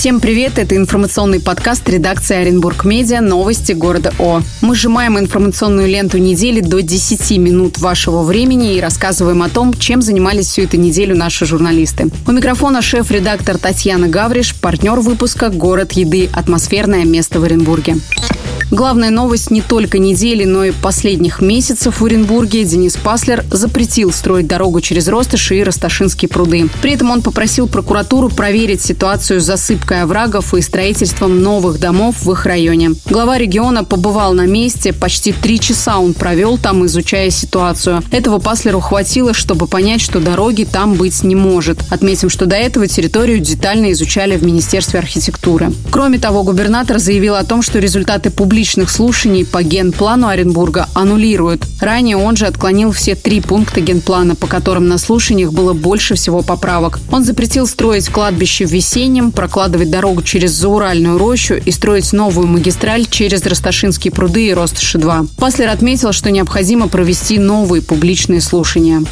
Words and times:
Всем 0.00 0.18
привет! 0.18 0.56
Это 0.56 0.76
информационный 0.76 1.40
подкаст 1.40 1.86
редакции 1.86 2.34
Оренбург 2.34 2.86
Медиа 2.86 3.20
«Новости 3.20 3.72
города 3.72 4.14
О». 4.18 4.40
Мы 4.62 4.74
сжимаем 4.74 5.18
информационную 5.18 5.88
ленту 5.88 6.16
недели 6.16 6.62
до 6.62 6.80
10 6.80 7.36
минут 7.36 7.76
вашего 7.76 8.22
времени 8.22 8.76
и 8.76 8.80
рассказываем 8.80 9.42
о 9.42 9.50
том, 9.50 9.74
чем 9.74 10.00
занимались 10.00 10.46
всю 10.46 10.62
эту 10.62 10.78
неделю 10.78 11.14
наши 11.14 11.44
журналисты. 11.44 12.08
У 12.26 12.32
микрофона 12.32 12.80
шеф-редактор 12.80 13.58
Татьяна 13.58 14.08
Гавриш, 14.08 14.58
партнер 14.58 15.00
выпуска 15.00 15.50
«Город 15.50 15.92
еды. 15.92 16.30
Атмосферное 16.32 17.04
место 17.04 17.38
в 17.38 17.44
Оренбурге». 17.44 17.96
Главная 18.70 19.10
новость 19.10 19.50
не 19.50 19.62
только 19.62 19.98
недели, 19.98 20.44
но 20.44 20.62
и 20.62 20.70
последних 20.70 21.40
месяцев 21.40 22.00
в 22.00 22.04
Оренбурге 22.04 22.62
Денис 22.62 22.96
Паслер 22.96 23.44
запретил 23.50 24.12
строить 24.12 24.46
дорогу 24.46 24.80
через 24.80 25.08
Ростыши 25.08 25.58
и 25.58 25.64
Росташинские 25.64 26.28
пруды. 26.28 26.68
При 26.80 26.92
этом 26.92 27.10
он 27.10 27.20
попросил 27.20 27.66
прокуратуру 27.66 28.28
проверить 28.28 28.80
ситуацию 28.80 29.40
с 29.40 29.44
засыпкой 29.44 30.02
оврагов 30.02 30.54
и 30.54 30.60
строительством 30.60 31.42
новых 31.42 31.80
домов 31.80 32.22
в 32.22 32.30
их 32.30 32.46
районе. 32.46 32.92
Глава 33.06 33.38
региона 33.38 33.82
побывал 33.82 34.34
на 34.34 34.46
месте. 34.46 34.92
Почти 34.92 35.32
три 35.32 35.58
часа 35.58 35.98
он 35.98 36.14
провел 36.14 36.56
там, 36.56 36.86
изучая 36.86 37.30
ситуацию. 37.30 38.04
Этого 38.12 38.38
Паслеру 38.38 38.78
хватило, 38.78 39.34
чтобы 39.34 39.66
понять, 39.66 40.00
что 40.00 40.20
дороги 40.20 40.62
там 40.62 40.94
быть 40.94 41.24
не 41.24 41.34
может. 41.34 41.80
Отметим, 41.90 42.30
что 42.30 42.46
до 42.46 42.54
этого 42.54 42.86
территорию 42.86 43.40
детально 43.40 43.90
изучали 43.90 44.36
в 44.36 44.44
Министерстве 44.44 45.00
архитектуры. 45.00 45.72
Кроме 45.90 46.20
того, 46.20 46.44
губернатор 46.44 47.00
заявил 47.00 47.34
о 47.34 47.42
том, 47.42 47.62
что 47.62 47.80
результаты 47.80 48.30
публичных 48.30 48.59
публичных 48.60 48.90
слушаний 48.90 49.46
по 49.46 49.62
генплану 49.62 50.28
Оренбурга 50.28 50.86
аннулируют. 50.92 51.64
Ранее 51.80 52.18
он 52.18 52.36
же 52.36 52.44
отклонил 52.44 52.92
все 52.92 53.14
три 53.14 53.40
пункта 53.40 53.80
генплана, 53.80 54.34
по 54.34 54.46
которым 54.46 54.86
на 54.86 54.98
слушаниях 54.98 55.50
было 55.50 55.72
больше 55.72 56.14
всего 56.14 56.42
поправок. 56.42 56.98
Он 57.10 57.24
запретил 57.24 57.66
строить 57.66 58.10
кладбище 58.10 58.66
в 58.66 58.70
Весеннем, 58.70 59.32
прокладывать 59.32 59.88
дорогу 59.88 60.20
через 60.20 60.50
Зауральную 60.50 61.16
рощу 61.16 61.54
и 61.54 61.70
строить 61.70 62.12
новую 62.12 62.48
магистраль 62.48 63.06
через 63.06 63.46
Росташинские 63.46 64.12
пруды 64.12 64.48
и 64.48 64.52
Росташи-2. 64.52 65.28
Паслер 65.38 65.70
отметил, 65.70 66.12
что 66.12 66.30
необходимо 66.30 66.88
провести 66.88 67.38
новые 67.38 67.80
публичные 67.80 68.42
слушания. 68.42 69.02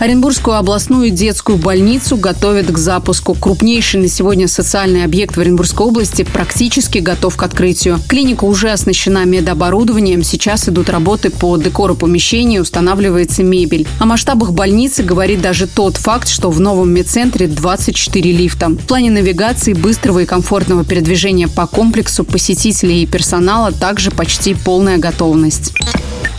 Оренбургскую 0.00 0.56
областную 0.56 1.10
детскую 1.10 1.58
больницу 1.58 2.16
готовят 2.16 2.72
к 2.72 2.78
запуску. 2.78 3.34
Крупнейший 3.34 4.00
на 4.00 4.08
сегодня 4.08 4.48
социальный 4.48 5.04
объект 5.04 5.36
в 5.36 5.40
Оренбургской 5.40 5.86
области 5.86 6.22
практически 6.22 6.98
готов 6.98 7.36
к 7.36 7.42
открытию. 7.42 8.00
Клиника 8.08 8.44
уже 8.44 8.70
оснащена 8.70 9.26
медоборудованием. 9.26 10.22
Сейчас 10.22 10.70
идут 10.70 10.88
работы 10.88 11.28
по 11.28 11.54
декору 11.58 11.94
помещения, 11.96 12.62
устанавливается 12.62 13.42
мебель. 13.42 13.86
О 13.98 14.06
масштабах 14.06 14.52
больницы 14.52 15.02
говорит 15.02 15.42
даже 15.42 15.66
тот 15.66 15.98
факт, 15.98 16.28
что 16.28 16.50
в 16.50 16.60
новом 16.60 16.90
медцентре 16.94 17.46
24 17.46 18.32
лифта. 18.32 18.70
В 18.70 18.78
плане 18.78 19.10
навигации, 19.10 19.74
быстрого 19.74 20.20
и 20.20 20.24
комфортного 20.24 20.82
передвижения 20.82 21.46
по 21.46 21.66
комплексу 21.66 22.24
посетителей 22.24 23.02
и 23.02 23.06
персонала 23.06 23.70
также 23.70 24.10
почти 24.10 24.54
полная 24.54 24.96
готовность. 24.96 25.74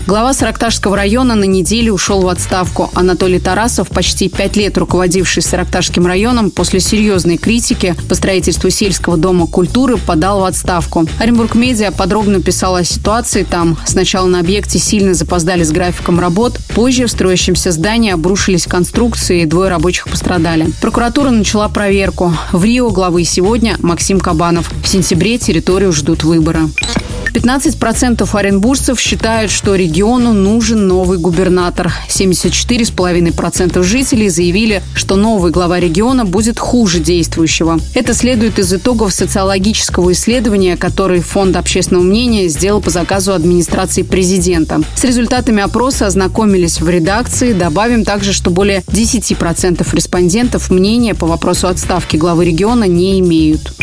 Глава 0.07 0.33
Саракташского 0.33 0.97
района 0.97 1.35
на 1.35 1.43
неделю 1.43 1.93
ушел 1.93 2.21
в 2.21 2.27
отставку. 2.27 2.89
Анатолий 2.95 3.39
Тарасов, 3.39 3.89
почти 3.89 4.29
пять 4.29 4.55
лет 4.55 4.77
руководивший 4.77 5.43
Саракташским 5.43 6.07
районом, 6.07 6.49
после 6.49 6.79
серьезной 6.79 7.37
критики 7.37 7.95
по 8.09 8.15
строительству 8.15 8.69
сельского 8.71 9.15
дома 9.15 9.45
культуры 9.45 9.97
подал 9.97 10.41
в 10.41 10.45
отставку. 10.45 11.05
Оренбург 11.19 11.53
Медиа 11.53 11.91
подробно 11.91 12.41
писала 12.41 12.79
о 12.79 12.83
ситуации 12.83 13.43
там. 13.43 13.77
Сначала 13.85 14.25
на 14.25 14.39
объекте 14.39 14.79
сильно 14.79 15.13
запоздали 15.13 15.63
с 15.63 15.71
графиком 15.71 16.19
работ, 16.19 16.59
позже 16.73 17.05
в 17.05 17.11
строящемся 17.11 17.71
здании 17.71 18.11
обрушились 18.11 18.65
конструкции 18.65 19.43
и 19.43 19.45
двое 19.45 19.69
рабочих 19.69 20.09
пострадали. 20.09 20.67
Прокуратура 20.81 21.29
начала 21.29 21.69
проверку. 21.69 22.33
В 22.51 22.63
Рио 22.63 22.89
главы 22.89 23.23
сегодня 23.23 23.77
Максим 23.79 24.19
Кабанов. 24.19 24.71
В 24.83 24.87
сентябре 24.87 25.37
территорию 25.37 25.93
ждут 25.93 26.23
выборы. 26.23 26.69
15% 27.33 28.27
оренбуржцев 28.37 28.99
считают, 28.99 29.51
что 29.51 29.75
региону 29.75 30.33
нужен 30.33 30.87
новый 30.87 31.17
губернатор. 31.17 31.91
74,5% 32.09 33.81
жителей 33.83 34.29
заявили, 34.29 34.83
что 34.95 35.15
новый 35.15 35.51
глава 35.51 35.79
региона 35.79 36.25
будет 36.25 36.59
хуже 36.59 36.99
действующего. 36.99 37.79
Это 37.93 38.13
следует 38.13 38.59
из 38.59 38.73
итогов 38.73 39.13
социологического 39.13 40.11
исследования, 40.11 40.77
который 40.77 41.21
Фонд 41.21 41.55
общественного 41.55 42.03
мнения 42.03 42.47
сделал 42.47 42.81
по 42.81 42.89
заказу 42.89 43.33
администрации 43.33 44.03
президента. 44.03 44.81
С 44.95 45.03
результатами 45.03 45.63
опроса 45.63 46.07
ознакомились 46.07 46.81
в 46.81 46.89
редакции. 46.89 47.53
Добавим 47.53 48.03
также, 48.03 48.33
что 48.33 48.49
более 48.49 48.81
10% 48.87 49.85
респондентов 49.95 50.69
мнения 50.69 51.15
по 51.15 51.27
вопросу 51.27 51.67
отставки 51.67 52.17
главы 52.17 52.45
региона 52.45 52.85
не 52.85 53.19
имеют. 53.19 53.73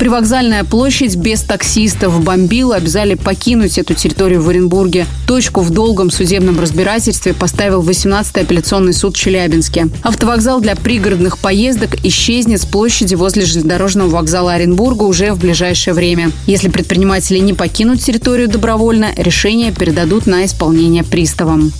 Привокзальная 0.00 0.64
площадь 0.64 1.14
без 1.16 1.42
таксистов 1.42 2.24
бомбила, 2.24 2.76
обязали 2.76 3.16
покинуть 3.16 3.76
эту 3.76 3.92
территорию 3.92 4.40
в 4.40 4.48
Оренбурге. 4.48 5.04
Точку 5.26 5.60
в 5.60 5.68
долгом 5.68 6.10
судебном 6.10 6.58
разбирательстве 6.58 7.34
поставил 7.34 7.82
18-й 7.82 8.40
апелляционный 8.40 8.94
суд 8.94 9.14
в 9.14 9.18
Челябинске. 9.18 9.90
Автовокзал 10.02 10.62
для 10.62 10.74
пригородных 10.74 11.36
поездок 11.36 12.02
исчезнет 12.02 12.62
с 12.62 12.64
площади 12.64 13.14
возле 13.14 13.44
железнодорожного 13.44 14.08
вокзала 14.08 14.54
Оренбурга 14.54 15.02
уже 15.02 15.34
в 15.34 15.38
ближайшее 15.38 15.92
время. 15.92 16.30
Если 16.46 16.70
предприниматели 16.70 17.38
не 17.38 17.52
покинут 17.52 18.00
территорию 18.00 18.48
добровольно, 18.48 19.10
решение 19.18 19.70
передадут 19.70 20.26
на 20.26 20.46
исполнение 20.46 21.04
приставам. 21.04 21.74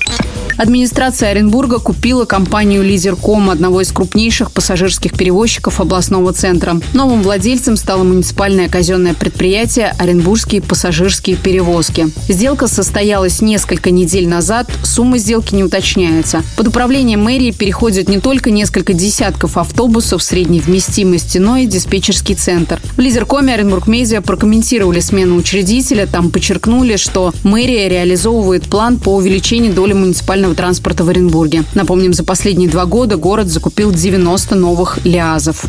Администрация 0.60 1.30
Оренбурга 1.30 1.78
купила 1.78 2.26
компанию 2.26 2.82
«Лидерком», 2.82 3.48
одного 3.48 3.80
из 3.80 3.92
крупнейших 3.92 4.52
пассажирских 4.52 5.14
перевозчиков 5.14 5.80
областного 5.80 6.34
центра. 6.34 6.78
Новым 6.92 7.22
владельцем 7.22 7.78
стало 7.78 8.02
муниципальное 8.10 8.68
казенное 8.68 9.14
предприятие 9.14 9.94
«Оренбургские 9.96 10.62
пассажирские 10.62 11.36
перевозки». 11.36 12.08
Сделка 12.28 12.66
состоялась 12.66 13.40
несколько 13.40 13.92
недель 13.92 14.26
назад, 14.26 14.68
сумма 14.82 15.18
сделки 15.18 15.54
не 15.54 15.62
уточняется. 15.62 16.42
Под 16.56 16.66
управление 16.66 17.16
мэрии 17.16 17.52
переходят 17.52 18.08
не 18.08 18.18
только 18.18 18.50
несколько 18.50 18.94
десятков 18.94 19.56
автобусов 19.56 20.24
средней 20.24 20.58
вместимости, 20.58 21.38
но 21.38 21.56
и 21.56 21.66
диспетчерский 21.66 22.34
центр. 22.34 22.80
В 22.96 23.00
«Лидеркоме» 23.00 23.54
Оренбург 23.54 23.86
Медиа 23.86 24.20
прокомментировали 24.22 24.98
смену 24.98 25.36
учредителя, 25.36 26.06
там 26.06 26.30
подчеркнули, 26.32 26.96
что 26.96 27.32
мэрия 27.44 27.88
реализовывает 27.88 28.64
план 28.64 28.98
по 28.98 29.14
увеличению 29.14 29.72
доли 29.72 29.92
муниципального 29.92 30.56
транспорта 30.56 31.04
в 31.04 31.08
Оренбурге. 31.08 31.62
Напомним, 31.74 32.12
за 32.12 32.24
последние 32.24 32.68
два 32.68 32.86
года 32.86 33.16
город 33.16 33.46
закупил 33.46 33.92
90 33.92 34.56
новых 34.56 34.98
ЛиАЗов. 35.04 35.64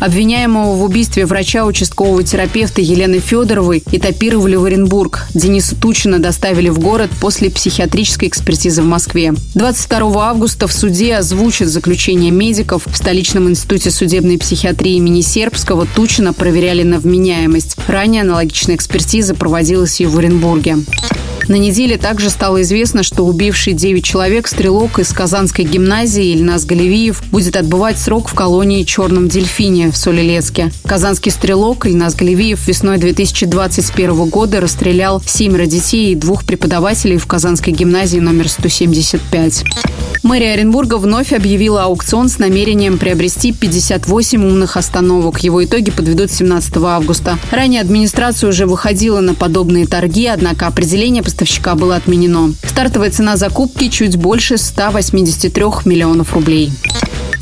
Обвиняемого 0.00 0.74
в 0.76 0.82
убийстве 0.84 1.24
врача 1.24 1.64
участкового 1.74 2.22
терапевта 2.22 2.80
Елены 2.80 3.18
Федоровой 3.18 3.82
этапировали 3.90 4.54
в 4.54 4.64
Оренбург. 4.64 5.26
Дениса 5.34 5.74
Тучина 5.74 6.20
доставили 6.20 6.68
в 6.68 6.78
город 6.78 7.10
после 7.20 7.50
психиатрической 7.50 8.28
экспертизы 8.28 8.80
в 8.80 8.86
Москве. 8.86 9.34
22 9.56 10.28
августа 10.30 10.68
в 10.68 10.72
суде 10.72 11.16
озвучат 11.16 11.66
заключение 11.66 12.30
медиков. 12.30 12.86
В 12.86 12.96
столичном 12.96 13.50
институте 13.50 13.90
судебной 13.90 14.38
психиатрии 14.38 14.94
имени 14.94 15.20
Сербского 15.20 15.84
Тучина 15.84 16.32
проверяли 16.32 16.84
на 16.84 17.00
вменяемость. 17.00 17.76
Ранее 17.88 18.22
аналогичная 18.22 18.76
экспертиза 18.76 19.34
проводилась 19.34 20.00
и 20.00 20.06
в 20.06 20.16
Оренбурге. 20.16 20.76
На 21.48 21.56
неделе 21.56 21.98
также 21.98 22.30
стало 22.30 22.62
известно, 22.62 23.02
что 23.02 23.24
убивший 23.24 23.74
9 23.74 24.02
человек 24.02 24.48
стрелок 24.48 24.98
из 24.98 25.12
Казанской 25.12 25.64
гимназии 25.64 26.32
Ильнас 26.32 26.64
Галевиев 26.64 27.22
будет 27.30 27.56
отбывать 27.56 27.98
срок 27.98 28.28
в 28.28 28.34
колонии 28.34 28.82
«Черном 28.82 29.28
дельфине» 29.28 29.90
в 29.90 29.96
Солилецке. 29.96 30.72
Казанский 30.86 31.30
стрелок 31.30 31.86
Ильнас 31.86 32.14
Галевиев 32.14 32.66
весной 32.66 32.96
2021 32.96 34.28
года 34.30 34.60
расстрелял 34.60 35.22
семеро 35.26 35.66
детей 35.66 36.12
и 36.12 36.16
двух 36.16 36.44
преподавателей 36.44 37.18
в 37.18 37.26
Казанской 37.26 37.72
гимназии 37.72 38.18
номер 38.18 38.48
175. 38.48 39.64
Мэрия 40.24 40.54
Оренбурга 40.54 40.96
вновь 40.96 41.34
объявила 41.34 41.84
аукцион 41.84 42.30
с 42.30 42.38
намерением 42.38 42.96
приобрести 42.96 43.52
58 43.52 44.42
умных 44.42 44.78
остановок. 44.78 45.40
Его 45.40 45.62
итоги 45.62 45.90
подведут 45.90 46.32
17 46.32 46.78
августа. 46.78 47.38
Ранее 47.50 47.82
администрация 47.82 48.48
уже 48.48 48.64
выходила 48.64 49.20
на 49.20 49.34
подобные 49.34 49.86
торги, 49.86 50.26
однако 50.26 50.66
определение 50.66 51.22
поставщика 51.34 51.74
было 51.74 51.96
отменено. 51.96 52.54
Стартовая 52.64 53.10
цена 53.10 53.36
закупки 53.36 53.88
чуть 53.88 54.16
больше 54.16 54.56
183 54.56 55.64
миллионов 55.84 56.32
рублей. 56.32 56.70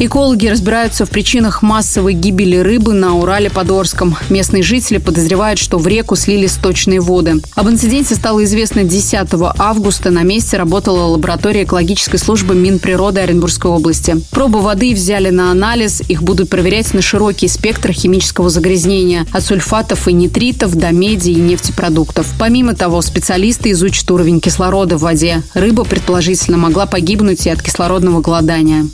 Экологи 0.05 0.49
разбираются 0.49 1.07
в 1.07 1.11
причинах 1.11 1.63
массовой 1.63 2.15
гибели 2.15 2.57
рыбы 2.57 2.93
на 2.93 3.15
Урале-Подорском. 3.15 4.17
Местные 4.31 4.65
жители 4.65 4.99
подозревают, 4.99 5.61
что 5.61 5.79
в 5.79 5.87
реку 5.87 6.17
слили 6.17 6.49
сточные 6.49 7.01
воды. 7.01 7.41
Об 7.55 7.69
инциденте 7.69 8.17
стало 8.17 8.43
известно 8.43 8.83
10 8.83 9.29
августа. 9.59 10.11
На 10.11 10.23
месте 10.23 10.57
работала 10.57 11.07
лаборатория 11.07 11.63
экологической 11.63 12.17
службы 12.17 12.57
Минприроды 12.57 13.21
Оренбургской 13.21 13.71
области. 13.71 14.17
Пробы 14.33 14.61
воды 14.61 14.93
взяли 14.93 15.31
на 15.31 15.53
анализ. 15.53 16.03
Их 16.09 16.23
будут 16.25 16.51
проверять 16.51 16.93
на 16.95 17.03
широкий 17.03 17.47
спектр 17.47 17.93
химического 17.93 18.51
загрязнения. 18.51 19.27
От 19.31 19.45
сульфатов 19.45 20.09
и 20.09 20.13
нитритов 20.13 20.75
до 20.75 20.91
меди 20.91 21.31
и 21.31 21.37
нефтепродуктов. 21.37 22.27
Помимо 22.41 22.75
того, 22.75 23.03
специалисты 23.03 23.71
изучат 23.83 24.09
уровень 24.13 24.41
кислорода 24.41 24.97
в 24.97 25.01
воде. 25.01 25.43
Рыба, 25.55 25.83
предположительно, 25.83 26.57
могла 26.57 26.87
погибнуть 26.87 27.47
и 27.47 27.51
от 27.51 27.61
кислородного 27.61 28.21
голодания. 28.21 28.87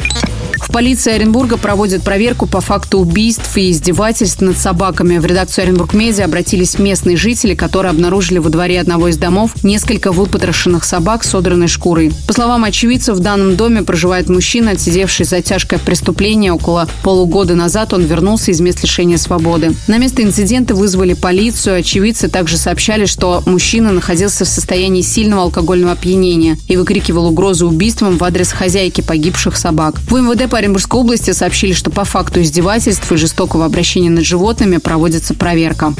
Полиция 0.72 1.14
Оренбурга 1.14 1.56
проводит 1.56 2.02
проверку 2.02 2.46
по 2.46 2.60
факту 2.60 2.98
убийств 2.98 3.56
и 3.56 3.70
издевательств 3.70 4.40
над 4.42 4.58
собаками. 4.58 5.18
В 5.18 5.24
редакцию 5.24 5.64
Оренбург 5.64 5.94
Медиа 5.94 6.26
обратились 6.26 6.78
местные 6.78 7.16
жители, 7.16 7.54
которые 7.54 7.90
обнаружили 7.90 8.38
во 8.38 8.50
дворе 8.50 8.80
одного 8.80 9.08
из 9.08 9.16
домов 9.16 9.52
несколько 9.64 10.12
выпотрошенных 10.12 10.84
собак 10.84 11.24
с 11.24 11.30
содранной 11.30 11.68
шкурой. 11.68 12.12
По 12.26 12.32
словам 12.32 12.64
очевидцев, 12.64 13.16
в 13.16 13.20
данном 13.20 13.56
доме 13.56 13.82
проживает 13.82 14.28
мужчина, 14.28 14.72
отсидевший 14.72 15.24
за 15.24 15.40
тяжкое 15.40 15.78
преступление. 15.78 16.52
Около 16.52 16.88
полугода 17.02 17.54
назад 17.54 17.94
он 17.94 18.04
вернулся 18.04 18.50
из 18.50 18.60
мест 18.60 18.82
лишения 18.82 19.16
свободы. 19.16 19.74
На 19.86 19.98
место 19.98 20.22
инцидента 20.22 20.74
вызвали 20.74 21.14
полицию. 21.14 21.78
Очевидцы 21.78 22.28
также 22.28 22.56
сообщали, 22.58 23.06
что 23.06 23.42
мужчина 23.46 23.90
находился 23.90 24.44
в 24.44 24.48
состоянии 24.48 25.02
сильного 25.02 25.42
алкогольного 25.42 25.92
опьянения 25.92 26.58
и 26.68 26.76
выкрикивал 26.76 27.26
угрозу 27.26 27.68
убийством 27.68 28.18
в 28.18 28.24
адрес 28.24 28.52
хозяйки 28.52 29.00
погибших 29.00 29.56
собак. 29.56 29.96
В 30.08 30.16
МВД 30.16 30.50
по 30.50 30.57
Оренбургской 30.58 31.00
области 31.00 31.30
сообщили, 31.30 31.72
что 31.72 31.90
по 31.90 32.04
факту 32.04 32.42
издевательств 32.42 33.10
и 33.12 33.16
жестокого 33.16 33.64
обращения 33.64 34.10
над 34.10 34.24
животными 34.24 34.78
проводится 34.78 35.34
проверка. 35.34 35.94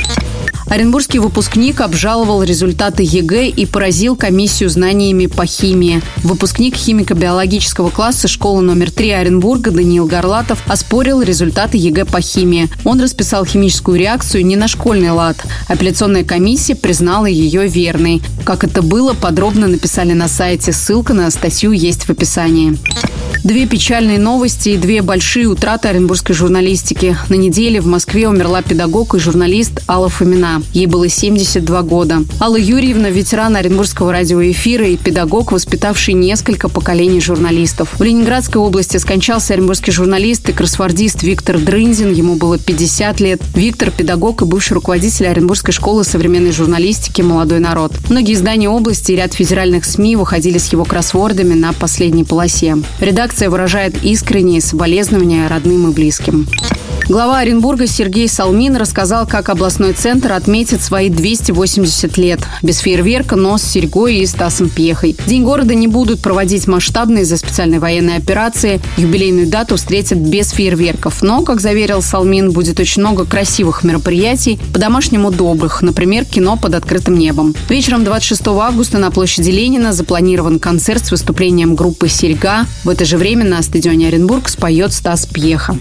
Оренбургский 0.70 1.18
выпускник 1.18 1.80
обжаловал 1.80 2.42
результаты 2.42 3.02
ЕГЭ 3.02 3.48
и 3.48 3.64
поразил 3.64 4.16
комиссию 4.16 4.68
знаниями 4.68 5.26
по 5.26 5.46
химии. 5.46 6.02
Выпускник 6.18 6.74
химико-биологического 6.76 7.90
класса 7.90 8.28
школы 8.28 8.60
номер 8.60 8.90
3 8.90 9.10
Оренбурга 9.12 9.70
Даниил 9.70 10.06
Горлатов 10.06 10.62
оспорил 10.68 11.22
результаты 11.22 11.78
ЕГЭ 11.78 12.04
по 12.04 12.20
химии. 12.20 12.68
Он 12.84 13.00
расписал 13.00 13.46
химическую 13.46 13.98
реакцию 13.98 14.44
не 14.44 14.56
на 14.56 14.68
школьный 14.68 15.10
лад. 15.10 15.38
Апелляционная 15.68 16.24
комиссия 16.24 16.74
признала 16.74 17.26
ее 17.26 17.66
верной. 17.66 18.20
Как 18.44 18.62
это 18.62 18.82
было, 18.82 19.14
подробно 19.14 19.68
написали 19.68 20.12
на 20.12 20.28
сайте. 20.28 20.72
Ссылка 20.72 21.14
на 21.14 21.30
статью 21.30 21.72
есть 21.72 22.04
в 22.04 22.10
описании. 22.10 22.76
Две 23.44 23.66
печальные 23.66 24.18
новости 24.18 24.70
и 24.70 24.76
две 24.76 25.00
большие 25.00 25.46
утраты 25.46 25.88
оренбургской 25.88 26.34
журналистики. 26.34 27.16
На 27.28 27.34
неделе 27.34 27.80
в 27.80 27.86
Москве 27.86 28.28
умерла 28.28 28.62
педагог 28.62 29.14
и 29.14 29.18
журналист 29.18 29.80
Алла 29.88 30.08
Фомина. 30.08 30.57
Ей 30.72 30.86
было 30.86 31.08
72 31.08 31.82
года. 31.82 32.22
Алла 32.40 32.56
Юрьевна– 32.56 33.10
ветеран 33.10 33.56
Оренбургского 33.56 34.12
радиоэфира 34.12 34.86
и 34.86 34.96
педагог, 34.96 35.52
воспитавший 35.52 36.14
несколько 36.14 36.68
поколений 36.68 37.20
журналистов. 37.20 37.94
В 37.98 38.02
Ленинградской 38.02 38.60
области 38.60 38.96
скончался 38.96 39.54
оренбургский 39.54 39.92
журналист 39.92 40.48
и 40.48 40.52
кроссвордист 40.52 41.22
Виктор 41.22 41.58
Дрынзин. 41.58 42.12
Ему 42.12 42.36
было 42.36 42.58
50 42.58 43.20
лет. 43.20 43.40
Виктор– 43.54 43.90
педагог 43.96 44.42
и 44.42 44.44
бывший 44.44 44.74
руководитель 44.74 45.26
Оренбургской 45.28 45.72
школы 45.72 46.04
современной 46.04 46.52
журналистики 46.52 47.22
«Молодой 47.22 47.60
народ». 47.60 47.92
Многие 48.08 48.34
издания 48.34 48.68
области 48.68 49.12
и 49.12 49.16
ряд 49.16 49.34
федеральных 49.34 49.84
СМИ 49.84 50.16
выходили 50.16 50.58
с 50.58 50.72
его 50.72 50.84
кроссвордами 50.84 51.54
на 51.54 51.72
последней 51.72 52.24
полосе. 52.24 52.76
Редакция 53.00 53.50
выражает 53.50 54.02
искренние 54.04 54.60
соболезнования 54.60 55.48
родным 55.48 55.90
и 55.90 55.92
близким. 55.92 56.46
Глава 57.08 57.38
Оренбурга 57.38 57.86
Сергей 57.86 58.28
Салмин 58.28 58.76
рассказал, 58.76 59.26
как 59.26 59.48
областной 59.48 59.94
центр 59.94 60.30
отметит 60.48 60.80
свои 60.80 61.10
280 61.10 62.16
лет. 62.16 62.40
Без 62.62 62.78
фейерверка, 62.78 63.36
но 63.36 63.58
с 63.58 63.62
серьгой 63.62 64.16
и 64.16 64.26
Стасом 64.26 64.70
Пьехой. 64.70 65.14
День 65.26 65.44
города 65.44 65.74
не 65.74 65.88
будут 65.88 66.22
проводить 66.22 66.66
масштабные 66.66 67.24
из-за 67.24 67.36
специальной 67.36 67.78
военной 67.78 68.16
операции. 68.16 68.80
Юбилейную 68.96 69.46
дату 69.46 69.76
встретят 69.76 70.16
без 70.16 70.48
фейерверков. 70.52 71.20
Но, 71.20 71.42
как 71.42 71.60
заверил 71.60 72.00
Салмин, 72.00 72.52
будет 72.52 72.80
очень 72.80 73.02
много 73.02 73.26
красивых 73.26 73.84
мероприятий, 73.84 74.58
по-домашнему 74.72 75.30
добрых. 75.30 75.82
Например, 75.82 76.24
кино 76.24 76.56
под 76.56 76.74
открытым 76.76 77.18
небом. 77.18 77.54
Вечером 77.68 78.04
26 78.04 78.46
августа 78.46 78.96
на 78.96 79.10
площади 79.10 79.50
Ленина 79.50 79.92
запланирован 79.92 80.60
концерт 80.60 81.04
с 81.04 81.10
выступлением 81.10 81.74
группы 81.74 82.08
«Серьга». 82.08 82.64
В 82.84 82.88
это 82.88 83.04
же 83.04 83.18
время 83.18 83.44
на 83.44 83.60
стадионе 83.62 84.08
Оренбург 84.08 84.48
споет 84.48 84.94
Стас 84.94 85.26
Пьеха. 85.26 85.76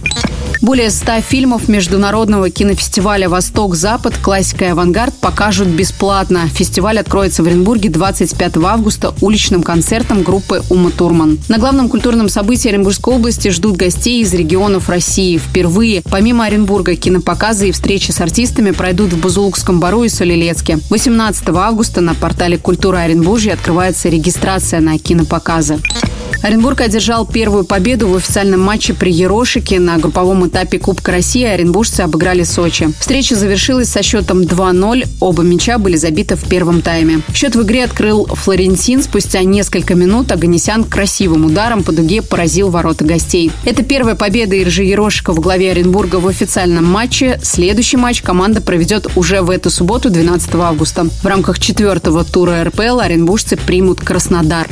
Более 0.61 0.89
100 0.89 1.21
фильмов 1.21 1.67
международного 1.67 2.49
кинофестиваля 2.49 3.29
«Восток-Запад. 3.29 4.17
Классика 4.17 4.65
и 4.65 4.67
авангард» 4.69 5.13
покажут 5.13 5.67
бесплатно. 5.67 6.47
Фестиваль 6.47 6.97
откроется 6.99 7.43
в 7.43 7.47
Оренбурге 7.47 7.89
25 7.89 8.57
августа 8.57 9.13
уличным 9.21 9.61
концертом 9.61 10.23
группы 10.23 10.63
«Ума 10.69 10.89
Турман». 10.89 11.37
На 11.47 11.59
главном 11.59 11.89
культурном 11.89 12.27
событии 12.27 12.69
Оренбургской 12.69 13.13
области 13.13 13.49
ждут 13.49 13.77
гостей 13.77 14.21
из 14.21 14.33
регионов 14.33 14.89
России. 14.89 15.37
Впервые, 15.37 16.01
помимо 16.01 16.45
Оренбурга, 16.45 16.95
кинопоказы 16.95 17.69
и 17.69 17.71
встречи 17.71 18.09
с 18.09 18.19
артистами 18.19 18.71
пройдут 18.71 19.13
в 19.13 19.21
Бузулукском 19.21 19.79
бару 19.79 20.03
и 20.03 20.09
Солилецке. 20.09 20.79
18 20.89 21.49
августа 21.49 22.01
на 22.01 22.15
портале 22.15 22.57
«Культура 22.57 22.97
Оренбуржья» 22.97 23.53
открывается 23.53 24.09
регистрация 24.09 24.79
на 24.79 24.97
кинопоказы. 24.97 25.79
Оренбург 26.43 26.81
одержал 26.81 27.25
первую 27.25 27.65
победу 27.65 28.07
в 28.07 28.15
официальном 28.15 28.61
матче 28.61 28.93
при 28.93 29.11
Ерошике. 29.11 29.79
На 29.79 29.97
групповом 29.97 30.45
этапе 30.47 30.79
Кубка 30.79 31.11
России 31.11 31.43
оренбуржцы 31.43 32.01
обыграли 32.01 32.43
Сочи. 32.43 32.89
Встреча 32.99 33.35
завершилась 33.35 33.89
со 33.89 34.03
счетом 34.03 34.41
2-0. 34.41 35.07
Оба 35.19 35.43
мяча 35.43 35.77
были 35.77 35.95
забиты 35.95 36.35
в 36.35 36.47
первом 36.47 36.81
тайме. 36.81 37.21
Счет 37.33 37.55
в 37.55 37.63
игре 37.63 37.83
открыл 37.83 38.25
Флорентин. 38.25 39.03
Спустя 39.03 39.43
несколько 39.43 39.95
минут 39.95 40.31
Аганесян 40.31 40.83
красивым 40.83 41.45
ударом 41.45 41.83
по 41.83 41.91
дуге 41.91 42.21
поразил 42.21 42.69
ворота 42.69 43.05
гостей. 43.05 43.51
Это 43.65 43.83
первая 43.83 44.15
победа 44.15 44.61
Иржи 44.61 44.83
Ерошика 44.83 45.33
в 45.33 45.39
главе 45.39 45.71
Оренбурга 45.71 46.17
в 46.17 46.27
официальном 46.27 46.85
матче. 46.85 47.39
Следующий 47.43 47.97
матч 47.97 48.21
команда 48.21 48.61
проведет 48.61 49.07
уже 49.15 49.41
в 49.41 49.49
эту 49.49 49.69
субботу, 49.69 50.09
12 50.09 50.55
августа. 50.55 51.05
В 51.05 51.25
рамках 51.25 51.59
четвертого 51.59 52.23
тура 52.23 52.63
РПЛ 52.63 52.99
оренбуржцы 52.99 53.57
примут 53.57 53.99
Краснодар. 54.01 54.67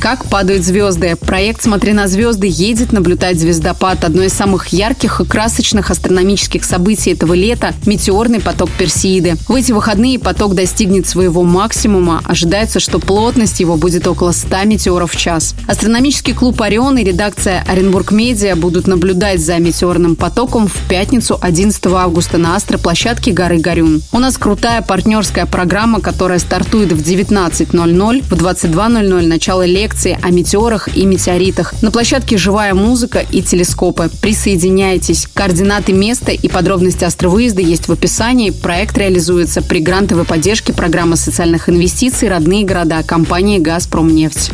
Как 0.00 0.26
падают 0.26 0.62
звезды. 0.62 1.16
Проект 1.16 1.62
«Смотри 1.62 1.92
на 1.92 2.06
звезды» 2.06 2.46
едет 2.48 2.92
наблюдать 2.92 3.40
звездопад. 3.40 4.04
Одно 4.04 4.22
из 4.22 4.32
самых 4.32 4.68
ярких 4.68 5.20
и 5.20 5.24
красочных 5.24 5.90
астрономических 5.90 6.64
событий 6.64 7.12
этого 7.12 7.32
лета– 7.32 7.74
метеорный 7.86 8.40
поток 8.40 8.70
Персеиды. 8.78 9.36
В 9.48 9.54
эти 9.54 9.72
выходные 9.72 10.18
поток 10.18 10.54
достигнет 10.54 11.08
своего 11.08 11.42
максимума. 11.44 12.20
Ожидается, 12.24 12.78
что 12.78 12.98
плотность 12.98 13.58
его 13.58 13.76
будет 13.76 14.06
около 14.06 14.32
100 14.32 14.64
метеоров 14.64 15.12
в 15.12 15.16
час. 15.16 15.54
Астрономический 15.66 16.34
клуб 16.34 16.60
«Орион» 16.60 16.98
и 16.98 17.04
редакция 17.04 17.64
«Оренбург 17.66 18.12
Медиа» 18.12 18.54
будут 18.54 18.86
наблюдать 18.86 19.40
за 19.40 19.56
метеорным 19.58 20.14
потоком 20.14 20.68
в 20.68 20.76
пятницу 20.88 21.38
11 21.40 21.84
августа 21.86 22.36
на 22.38 22.54
астроплощадке 22.54 23.32
горы 23.32 23.58
Горюн. 23.58 24.02
У 24.12 24.18
нас 24.18 24.36
крутая 24.36 24.82
партнерская 24.82 25.46
программа, 25.46 26.00
которая 26.00 26.38
стартует 26.38 26.92
в 26.92 27.02
19.00, 27.02 28.22
в 28.22 28.32
22.00 28.32 29.26
начало 29.26 29.64
лекции 29.64 29.85
лекции 29.86 30.18
о 30.20 30.30
метеорах 30.30 30.88
и 30.96 31.06
метеоритах. 31.06 31.80
На 31.80 31.92
площадке 31.92 32.36
живая 32.36 32.74
музыка 32.74 33.20
и 33.20 33.40
телескопы. 33.40 34.10
Присоединяйтесь. 34.20 35.28
Координаты 35.32 35.92
места 35.92 36.32
и 36.32 36.48
подробности 36.48 37.04
астровыезда 37.04 37.62
есть 37.62 37.86
в 37.86 37.92
описании. 37.92 38.50
Проект 38.50 38.98
реализуется 38.98 39.62
при 39.62 39.78
грантовой 39.78 40.24
поддержке 40.24 40.72
программы 40.72 41.14
социальных 41.14 41.68
инвестиций 41.68 42.28
«Родные 42.28 42.64
города» 42.64 43.04
компании 43.04 43.60
«Газпромнефть». 43.60 44.50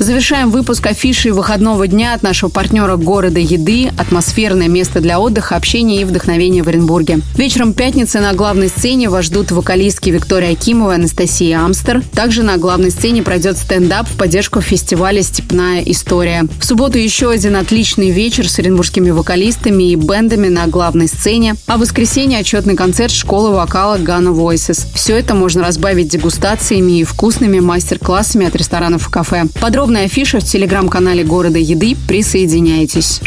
Завершаем 0.00 0.50
выпуск 0.50 0.86
афиши 0.86 1.30
выходного 1.30 1.86
дня 1.86 2.14
от 2.14 2.22
нашего 2.22 2.48
партнера 2.48 2.96
города 2.96 3.38
еды, 3.38 3.90
атмосферное 3.98 4.66
место 4.66 5.00
для 5.00 5.20
отдыха, 5.20 5.56
общения 5.56 6.00
и 6.00 6.06
вдохновения 6.06 6.62
в 6.62 6.68
Оренбурге. 6.68 7.18
Вечером 7.36 7.74
пятницы 7.74 8.20
на 8.20 8.32
главной 8.32 8.68
сцене 8.68 9.10
вас 9.10 9.26
ждут 9.26 9.50
вокалистки 9.50 10.08
Виктория 10.08 10.52
Акимова 10.52 10.92
и 10.92 10.94
Анастасия 10.94 11.60
Амстер. 11.60 12.02
Также 12.14 12.42
на 12.42 12.56
главной 12.56 12.90
сцене 12.90 13.22
пройдет 13.22 13.58
стендап 13.58 14.08
в 14.08 14.16
поддержку 14.16 14.62
фестиваля 14.62 15.22
«Степная 15.22 15.82
история». 15.82 16.46
В 16.58 16.64
субботу 16.64 16.96
еще 16.96 17.28
один 17.28 17.56
отличный 17.56 18.10
вечер 18.10 18.48
с 18.48 18.58
оренбургскими 18.58 19.10
вокалистами 19.10 19.92
и 19.92 19.96
бендами 19.96 20.48
на 20.48 20.66
главной 20.66 21.08
сцене. 21.08 21.56
А 21.66 21.76
в 21.76 21.80
воскресенье 21.80 22.38
отчетный 22.38 22.74
концерт 22.74 23.12
школы 23.12 23.54
вокала 23.54 23.98
Ghana 23.98 24.34
Voices. 24.34 24.86
Все 24.94 25.18
это 25.18 25.34
можно 25.34 25.62
разбавить 25.62 26.08
дегустациями 26.08 27.00
и 27.00 27.04
вкусными 27.04 27.60
мастер-классами 27.60 28.46
от 28.46 28.56
ресторанов 28.56 29.06
и 29.06 29.10
кафе. 29.10 29.44
Подробно 29.60 29.89
Подробная 29.90 30.06
афиша 30.06 30.38
в 30.38 30.44
телеграм-канале 30.44 31.24
Города 31.24 31.58
Еды. 31.58 31.96
Присоединяйтесь. 32.06 33.20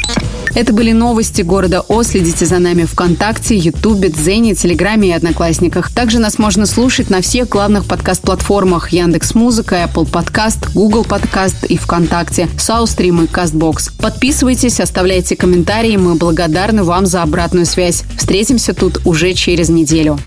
Это 0.55 0.71
были 0.71 0.93
новости 0.93 1.41
города 1.41 1.81
О. 1.81 2.03
Следите 2.03 2.45
за 2.45 2.57
нами 2.59 2.85
ВКонтакте, 2.85 3.57
Ютубе, 3.57 4.07
Дзене, 4.07 4.55
Телеграме 4.55 5.09
и 5.09 5.11
Одноклассниках. 5.11 5.91
Также 5.91 6.19
нас 6.19 6.39
можно 6.39 6.65
слушать 6.65 7.09
на 7.09 7.19
всех 7.19 7.49
главных 7.49 7.83
подкаст-платформах 7.83 8.93
Яндекс 8.93 9.35
Музыка, 9.35 9.89
Apple 9.93 10.09
Podcast, 10.09 10.71
Google 10.73 11.03
Podcast 11.03 11.67
и 11.67 11.75
ВКонтакте, 11.75 12.47
Саустрим 12.57 13.23
и 13.23 13.27
Castbox. 13.27 13.91
Подписывайтесь, 13.99 14.79
оставляйте 14.79 15.35
комментарии. 15.35 15.97
Мы 15.97 16.15
благодарны 16.15 16.85
вам 16.85 17.05
за 17.07 17.23
обратную 17.23 17.65
связь. 17.65 18.05
Встретимся 18.17 18.73
тут 18.73 19.01
уже 19.03 19.33
через 19.33 19.67
неделю. 19.67 20.17